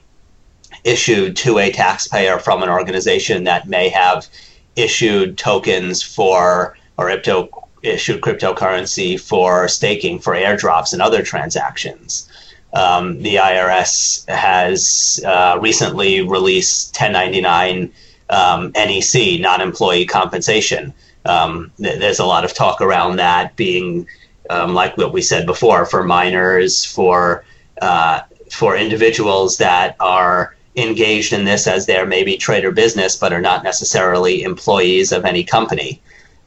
issued 0.83 1.35
to 1.37 1.59
a 1.59 1.71
taxpayer 1.71 2.39
from 2.39 2.63
an 2.63 2.69
organization 2.69 3.43
that 3.45 3.67
may 3.67 3.89
have 3.89 4.27
issued 4.75 5.37
tokens 5.37 6.01
for 6.01 6.77
or 6.97 7.07
ipto, 7.07 7.49
issued 7.83 8.21
cryptocurrency 8.21 9.19
for 9.19 9.67
staking 9.67 10.19
for 10.19 10.33
airdrops 10.33 10.93
and 10.93 11.01
other 11.01 11.21
transactions. 11.21 12.29
Um, 12.73 13.21
the 13.21 13.35
IRS 13.35 14.27
has 14.29 15.19
uh, 15.25 15.59
recently 15.61 16.21
released 16.21 16.95
1099 16.99 17.91
um, 18.29 18.71
NEC, 18.73 19.39
non 19.39 19.61
employee 19.61 20.05
compensation. 20.05 20.93
Um, 21.25 21.71
th- 21.77 21.99
there's 21.99 22.19
a 22.19 22.25
lot 22.25 22.45
of 22.45 22.53
talk 22.53 22.81
around 22.81 23.17
that 23.17 23.55
being, 23.55 24.07
um, 24.49 24.73
like 24.73 24.97
what 24.97 25.13
we 25.13 25.21
said 25.21 25.45
before, 25.45 25.85
for 25.85 26.03
miners, 26.03 26.83
for, 26.83 27.45
uh, 27.81 28.21
for 28.49 28.75
individuals 28.75 29.57
that 29.57 29.95
are 29.99 30.55
engaged 30.75 31.33
in 31.33 31.45
this 31.45 31.67
as 31.67 31.85
their 31.85 32.05
maybe 32.07 32.37
trade 32.37 32.65
or 32.65 32.71
business, 32.71 33.15
but 33.15 33.31
are 33.31 33.41
not 33.41 33.63
necessarily 33.63 34.41
employees 34.41 35.11
of 35.11 35.25
any 35.25 35.43
company. 35.43 36.01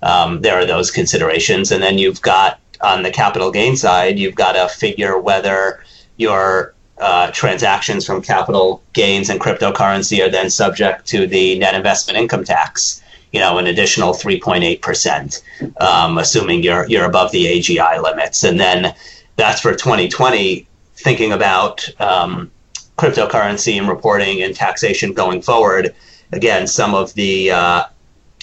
Um, 0.06 0.40
there 0.40 0.56
are 0.56 0.64
those 0.64 0.92
considerations. 0.92 1.72
And 1.72 1.82
then 1.82 1.98
you've 1.98 2.22
got 2.22 2.60
on 2.80 3.02
the 3.02 3.10
capital 3.10 3.50
gain 3.50 3.76
side, 3.76 4.18
you've 4.18 4.36
got 4.36 4.52
to 4.52 4.72
figure 4.72 5.18
whether 5.18 5.82
your 6.16 6.74
uh, 6.98 7.30
transactions 7.32 8.06
from 8.06 8.22
capital 8.22 8.82
gains 8.92 9.28
and 9.28 9.40
cryptocurrency 9.40 10.24
are 10.24 10.30
then 10.30 10.48
subject 10.48 11.06
to 11.08 11.26
the 11.26 11.58
net 11.58 11.74
investment 11.74 12.18
income 12.18 12.44
tax. 12.44 13.02
You 13.32 13.40
know, 13.40 13.58
an 13.58 13.66
additional 13.66 14.14
3.8 14.14 14.80
percent, 14.80 15.42
um, 15.78 16.16
assuming 16.16 16.62
you're 16.62 16.88
you're 16.88 17.04
above 17.04 17.32
the 17.32 17.44
AGI 17.44 18.00
limits, 18.02 18.44
and 18.44 18.58
then 18.58 18.94
that's 19.34 19.60
for 19.60 19.72
2020. 19.72 20.66
Thinking 20.94 21.32
about 21.32 21.86
um, 22.00 22.50
cryptocurrency 22.96 23.76
and 23.76 23.88
reporting 23.88 24.42
and 24.42 24.54
taxation 24.56 25.12
going 25.12 25.42
forward. 25.42 25.94
Again, 26.32 26.66
some 26.66 26.94
of 26.94 27.12
the 27.12 27.50
uh, 27.50 27.84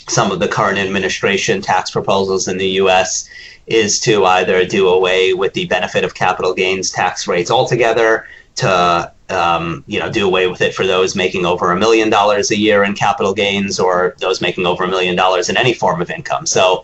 some 0.08 0.32
of 0.32 0.40
the 0.40 0.48
current 0.48 0.78
administration 0.78 1.62
tax 1.62 1.92
proposals 1.92 2.48
in 2.48 2.58
the 2.58 2.68
U.S. 2.82 3.30
is 3.68 4.00
to 4.02 4.26
either 4.26 4.66
do 4.66 4.88
away 4.88 5.34
with 5.34 5.54
the 5.54 5.66
benefit 5.66 6.04
of 6.04 6.14
capital 6.14 6.54
gains 6.54 6.92
tax 6.92 7.28
rates 7.28 7.50
altogether, 7.50 8.28
to 8.56 9.12
um, 9.30 9.84
you 9.88 10.00
know 10.00 10.12
do 10.12 10.26
away 10.28 10.48
with 10.48 10.62
it 10.62 10.76
for 10.76 10.86
those 10.86 11.16
making 11.16 11.46
over 11.46 11.72
a 11.72 11.80
million 11.80 12.10
dollars 12.10 12.52
a 12.52 12.58
year 12.58 12.84
in 12.84 12.94
capital 12.94 13.34
gains, 13.34 13.80
or 13.80 14.16
those 14.20 14.42
making 14.42 14.66
over 14.66 14.84
a 14.84 14.88
million 14.88 15.16
dollars 15.16 15.50
in 15.50 15.58
any 15.58 15.74
form 15.74 16.02
of 16.02 16.10
income. 16.10 16.46
So, 16.46 16.84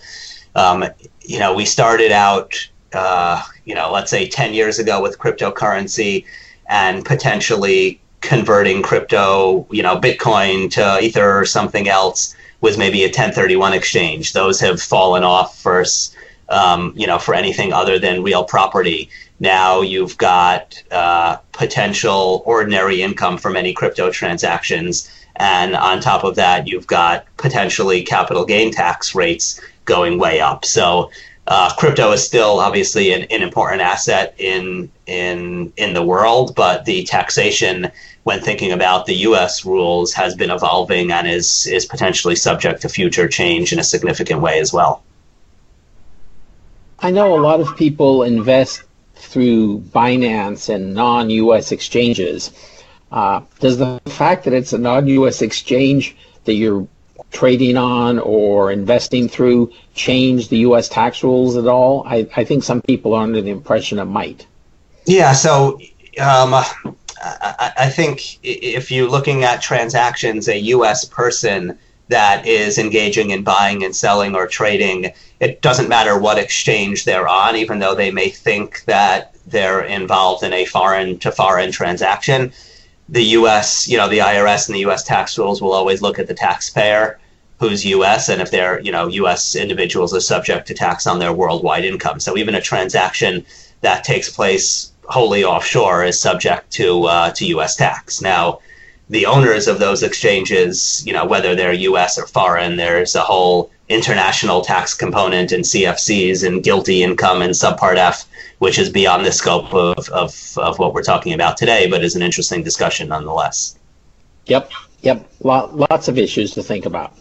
um, 0.56 0.86
you 1.22 1.40
know, 1.40 1.54
we 1.54 1.66
started 1.66 2.12
out, 2.12 2.56
uh, 2.94 3.44
you 3.66 3.76
know, 3.76 3.92
let's 3.92 4.10
say 4.10 4.28
10 4.28 4.54
years 4.54 4.80
ago 4.80 5.02
with 5.02 5.20
cryptocurrency 5.20 6.26
and 6.68 7.06
potentially 7.06 8.02
converting 8.22 8.82
crypto, 8.82 9.68
you 9.72 9.84
know, 9.84 9.98
Bitcoin 10.00 10.72
to 10.72 11.00
Ether 11.02 11.40
or 11.40 11.46
something 11.46 11.88
else 11.88 12.36
was 12.62 12.78
maybe 12.78 13.04
a 13.04 13.08
1031 13.08 13.74
exchange. 13.74 14.34
Those 14.34 14.60
have 14.60 14.82
fallen 14.82 15.24
off 15.24 15.58
first, 15.58 16.16
um, 16.50 16.94
you 16.96 17.08
know, 17.08 17.20
for 17.20 17.34
anything 17.34 17.74
other 17.74 18.00
than 18.00 18.24
real 18.24 18.44
property. 18.44 19.10
Now 19.40 19.82
you've 19.82 20.18
got 20.18 20.82
uh, 20.92 21.38
potential 21.54 22.44
ordinary 22.46 23.02
income 23.02 23.38
from 23.38 23.56
any 23.56 23.74
crypto 23.74 24.12
transactions. 24.12 25.10
And 25.38 25.76
on 25.76 26.02
top 26.02 26.26
of 26.26 26.36
that, 26.36 26.68
you've 26.68 26.88
got 26.88 27.26
potentially 27.38 28.04
capital 28.04 28.46
gain 28.46 28.72
tax 28.72 29.16
rates 29.16 29.62
going 29.86 30.20
way 30.20 30.42
up. 30.42 30.66
So 30.66 31.12
uh, 31.50 31.74
crypto 31.76 32.12
is 32.12 32.24
still 32.24 32.60
obviously 32.60 33.12
an, 33.12 33.24
an, 33.24 33.42
important 33.42 33.82
asset 33.82 34.36
in 34.38 34.90
in 35.08 35.74
in 35.78 35.94
the 35.94 36.04
world, 36.04 36.54
but 36.56 36.86
the 36.86 37.04
taxation, 37.06 37.92
when 38.24 38.40
thinking 38.40 38.72
about 38.72 39.08
the 39.08 39.16
U.S. 39.16 39.66
rules, 39.66 40.14
has 40.14 40.36
been 40.36 40.52
evolving 40.52 41.12
and 41.12 41.28
is 41.28 41.66
is 41.66 41.88
potentially 41.88 42.36
subject 42.36 42.84
to 42.84 42.90
future 42.90 43.28
change 43.28 43.74
in 43.74 43.80
a 43.80 43.84
significant 43.84 44.42
way 44.42 44.60
as 44.60 44.72
well. 44.72 45.02
I 47.00 47.10
know 47.10 47.36
a 47.36 47.42
lot 47.42 47.60
of 47.60 47.76
people 47.76 48.22
invest 48.22 48.84
through 49.16 49.80
Binance 49.80 50.74
and 50.74 50.94
non-U.S. 50.94 51.72
exchanges. 51.72 52.52
Uh, 53.12 53.42
does 53.60 53.80
the 53.80 54.00
fact 54.06 54.44
that 54.44 54.54
it's 54.54 54.72
a 54.72 54.78
non-U.S. 54.78 55.42
exchange 55.42 56.16
that 56.46 56.54
you're 56.54 56.88
trading 57.32 57.78
on 57.78 58.20
or 58.20 58.72
investing 58.72 59.28
through 59.28 59.72
change 59.94 60.50
the 60.50 60.60
U.S. 60.60 60.90
tax 60.90 61.24
rules 61.24 61.56
at 61.56 61.68
all? 61.68 62.04
I, 62.06 62.28
I 62.36 62.44
think 62.44 62.64
some 62.64 62.82
people 62.82 63.14
are 63.14 63.24
under 63.24 63.42
the 63.42 63.52
impression 63.52 64.00
it 64.00 64.06
might. 64.06 64.46
Yeah, 65.06 65.34
so 65.34 65.80
um, 66.20 66.54
I, 66.54 67.74
I 67.78 67.90
think 67.90 68.40
if 68.44 68.92
you're 68.92 69.10
looking 69.10 69.44
at 69.44 69.62
transactions, 69.62 70.48
a 70.48 70.58
U.S. 70.58 71.06
person 71.06 71.78
that 72.08 72.46
is 72.46 72.78
engaging 72.78 73.30
in 73.30 73.44
buying 73.44 73.84
and 73.84 73.96
selling 73.96 74.36
or 74.36 74.48
trading, 74.48 75.14
it 75.40 75.62
doesn't 75.62 75.90
matter 75.90 76.18
what 76.18 76.40
exchange 76.40 77.06
they're 77.06 77.28
on, 77.28 77.56
even 77.56 77.80
though 77.80 77.96
they 77.96 78.12
may 78.12 78.30
think 78.30 78.84
that 78.86 79.36
they're 79.46 79.82
involved 79.82 80.44
in 80.44 80.54
a 80.54 80.66
foreign 80.66 81.20
to 81.20 81.32
foreign 81.32 81.72
transaction 81.72 82.52
the 83.12 83.24
U.S., 83.24 83.88
you 83.88 83.98
know, 83.98 84.08
the 84.08 84.20
IRS 84.20 84.68
and 84.68 84.76
the 84.76 84.82
U.S. 84.82 85.04
tax 85.04 85.38
rules 85.38 85.62
will 85.62 85.74
always 85.74 86.02
look 86.02 86.20
at 86.20 86.28
the 86.28 86.34
taxpayer 86.34 87.20
who's 87.60 87.86
U.S. 87.86 88.30
and 88.30 88.42
if 88.42 88.52
they're, 88.52 88.80
you 88.80 88.92
know, 88.92 89.08
U.S. 89.08 89.56
individuals 89.56 90.14
are 90.14 90.22
subject 90.22 90.68
to 90.68 90.74
tax 90.74 91.06
on 91.08 91.20
their 91.20 91.34
worldwide 91.34 91.84
income. 91.84 92.20
So 92.20 92.38
even 92.38 92.56
a 92.56 92.62
transaction 92.62 93.46
that 93.82 94.04
takes 94.04 94.30
place 94.30 94.92
wholly 95.04 95.44
offshore 95.44 96.04
is 96.04 96.20
subject 96.20 96.72
to 96.74 97.06
uh, 97.06 97.32
to 97.32 97.46
U.S. 97.48 97.76
tax. 97.76 98.22
Now, 98.22 98.60
the 99.10 99.26
owners 99.26 99.68
of 99.68 99.80
those 99.80 100.04
exchanges, 100.04 101.04
you 101.06 101.14
know, 101.14 101.26
whether 101.26 101.56
they're 101.56 101.74
U.S. 101.74 102.18
or 102.18 102.28
foreign, 102.28 102.78
there's 102.78 103.16
a 103.16 103.22
whole 103.22 103.72
international 103.90 104.62
tax 104.62 104.94
component 104.94 105.52
in 105.52 105.62
CFCs 105.62 106.46
and 106.46 106.64
GILTI 106.64 107.02
income 107.02 107.42
and 107.42 107.54
Subpart 107.54 107.98
F 107.98 108.26
which 108.60 108.78
is 108.78 108.90
beyond 108.90 109.26
the 109.26 109.32
scope 109.32 109.74
of, 109.74 110.08
of, 110.10 110.58
of 110.58 110.78
what 110.80 110.94
we're 110.94 111.02
talking 111.02 111.34
about 111.34 111.58
today, 111.58 111.90
but 111.90 112.04
is 112.04 112.16
an 112.16 112.22
interesting 112.22 112.62
discussion 112.62 113.08
nonetheless. 113.08 113.78
Yep, 114.46 114.72
yep. 115.02 115.30
lots 115.42 116.08
of 116.08 116.18
issues 116.18 116.52
to 116.52 116.64
think 116.64 116.86
about. 116.86 117.18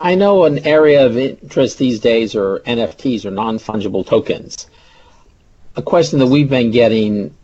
I 0.00 0.16
know 0.16 0.44
an 0.44 0.58
area 0.66 1.06
of 1.06 1.16
interest 1.16 1.78
these 1.78 2.00
days 2.00 2.34
are 2.34 2.58
NFTs 2.60 3.24
or 3.24 3.30
non 3.30 3.58
fungible 3.58 4.04
tokens. 4.04 4.68
A 5.76 5.82
question 5.82 6.18
that 6.18 6.26
we've 6.26 6.50
been 6.50 6.72
getting 6.72 7.34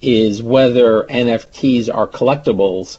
is 0.00 0.42
whether 0.42 1.04
NFTs 1.04 1.94
are 1.94 2.06
collectibles 2.06 2.98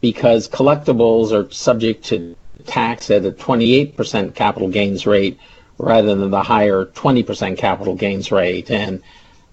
because 0.00 0.48
collectibles 0.48 1.32
are 1.32 1.50
subject 1.50 2.04
to 2.06 2.36
tax 2.70 3.10
at 3.10 3.26
a 3.26 3.32
28% 3.32 4.34
capital 4.34 4.68
gains 4.68 5.06
rate 5.06 5.38
rather 5.76 6.14
than 6.14 6.30
the 6.30 6.42
higher 6.42 6.84
20% 6.86 7.58
capital 7.58 7.94
gains 7.94 8.30
rate. 8.30 8.70
And 8.70 9.02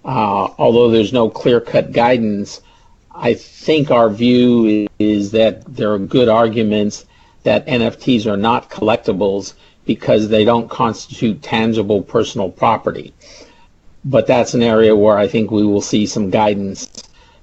uh, 0.04 0.48
although 0.58 0.90
there's 0.90 1.12
no 1.12 1.28
clear 1.28 1.60
cut 1.60 1.92
guidance, 1.92 2.60
I 3.14 3.34
think 3.34 3.90
our 3.90 4.08
view 4.08 4.86
is 4.98 5.32
that 5.32 5.64
there 5.64 5.92
are 5.92 5.98
good 5.98 6.28
arguments 6.28 7.06
that 7.42 7.66
NFTs 7.66 8.26
are 8.26 8.36
not 8.36 8.70
collectibles 8.70 9.54
because 9.84 10.28
they 10.28 10.44
don't 10.44 10.68
constitute 10.68 11.42
tangible 11.42 12.02
personal 12.02 12.50
property. 12.50 13.12
But 14.04 14.26
that's 14.26 14.54
an 14.54 14.62
area 14.62 14.94
where 14.94 15.18
I 15.18 15.26
think 15.26 15.50
we 15.50 15.64
will 15.64 15.80
see 15.80 16.06
some 16.06 16.30
guidance 16.30 16.88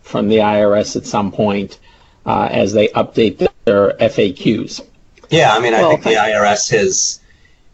from 0.03 0.29
the 0.29 0.37
IRS 0.37 0.95
at 0.95 1.05
some 1.05 1.31
point 1.31 1.79
uh, 2.25 2.47
as 2.51 2.71
they 2.71 2.87
update 2.89 3.45
their 3.65 3.93
FAQs. 3.93 4.81
Yeah, 5.29 5.53
I 5.53 5.59
mean, 5.59 5.73
I 5.73 5.81
well, 5.81 5.91
think 5.91 6.03
the 6.03 6.11
IRS 6.11 6.69
has 6.71 7.19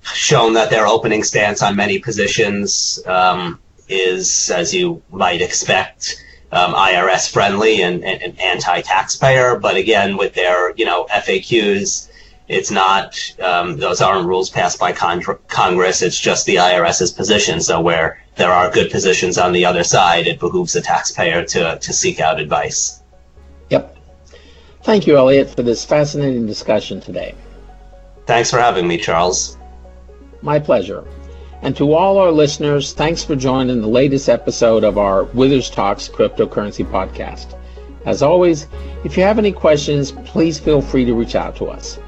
shown 0.03 0.53
that 0.53 0.69
their 0.69 0.87
opening 0.87 1.23
stance 1.23 1.61
on 1.61 1.75
many 1.75 1.99
positions 1.99 2.99
um, 3.05 3.59
is, 3.87 4.49
as 4.51 4.73
you 4.73 5.01
might 5.11 5.41
expect, 5.41 6.23
um, 6.51 6.73
IRS 6.73 7.31
friendly 7.31 7.81
and, 7.81 8.03
and, 8.03 8.21
and, 8.21 8.39
anti-taxpayer. 8.39 9.57
But 9.57 9.77
again, 9.77 10.17
with 10.17 10.33
their 10.33 10.73
you 10.75 10.85
know 10.85 11.05
FAQs, 11.05 12.09
it's 12.47 12.71
not 12.71 13.17
um, 13.41 13.77
those 13.77 14.01
aren't 14.01 14.27
rules 14.27 14.49
passed 14.49 14.79
by 14.79 14.91
con- 14.91 15.23
Congress. 15.47 16.01
It's 16.01 16.19
just 16.19 16.45
the 16.45 16.55
IRS's 16.55 17.11
position. 17.11 17.61
So 17.61 17.79
where 17.79 18.21
there 18.35 18.51
are 18.51 18.71
good 18.71 18.91
positions 18.91 19.37
on 19.37 19.53
the 19.53 19.65
other 19.65 19.83
side, 19.83 20.27
it 20.27 20.39
behooves 20.39 20.73
the 20.73 20.81
taxpayer 20.81 21.45
to 21.45 21.77
to 21.79 21.93
seek 21.93 22.19
out 22.19 22.39
advice. 22.39 23.00
Thank 24.83 25.05
you, 25.05 25.15
Elliot, 25.15 25.49
for 25.49 25.61
this 25.61 25.85
fascinating 25.85 26.45
discussion 26.47 26.99
today. 26.99 27.35
Thanks 28.25 28.49
for 28.49 28.59
having 28.59 28.87
me, 28.87 28.97
Charles. 28.97 29.57
My 30.41 30.57
pleasure. 30.59 31.03
And 31.61 31.75
to 31.77 31.93
all 31.93 32.17
our 32.17 32.31
listeners, 32.31 32.93
thanks 32.93 33.23
for 33.23 33.35
joining 33.35 33.81
the 33.81 33.87
latest 33.87 34.27
episode 34.27 34.83
of 34.83 34.97
our 34.97 35.25
Withers 35.25 35.69
Talks 35.69 36.09
cryptocurrency 36.09 36.83
podcast. 36.83 37.55
As 38.05 38.23
always, 38.23 38.67
if 39.03 39.15
you 39.15 39.23
have 39.23 39.37
any 39.37 39.51
questions, 39.51 40.11
please 40.11 40.57
feel 40.59 40.81
free 40.81 41.05
to 41.05 41.13
reach 41.13 41.35
out 41.35 41.55
to 41.57 41.67
us. 41.67 41.99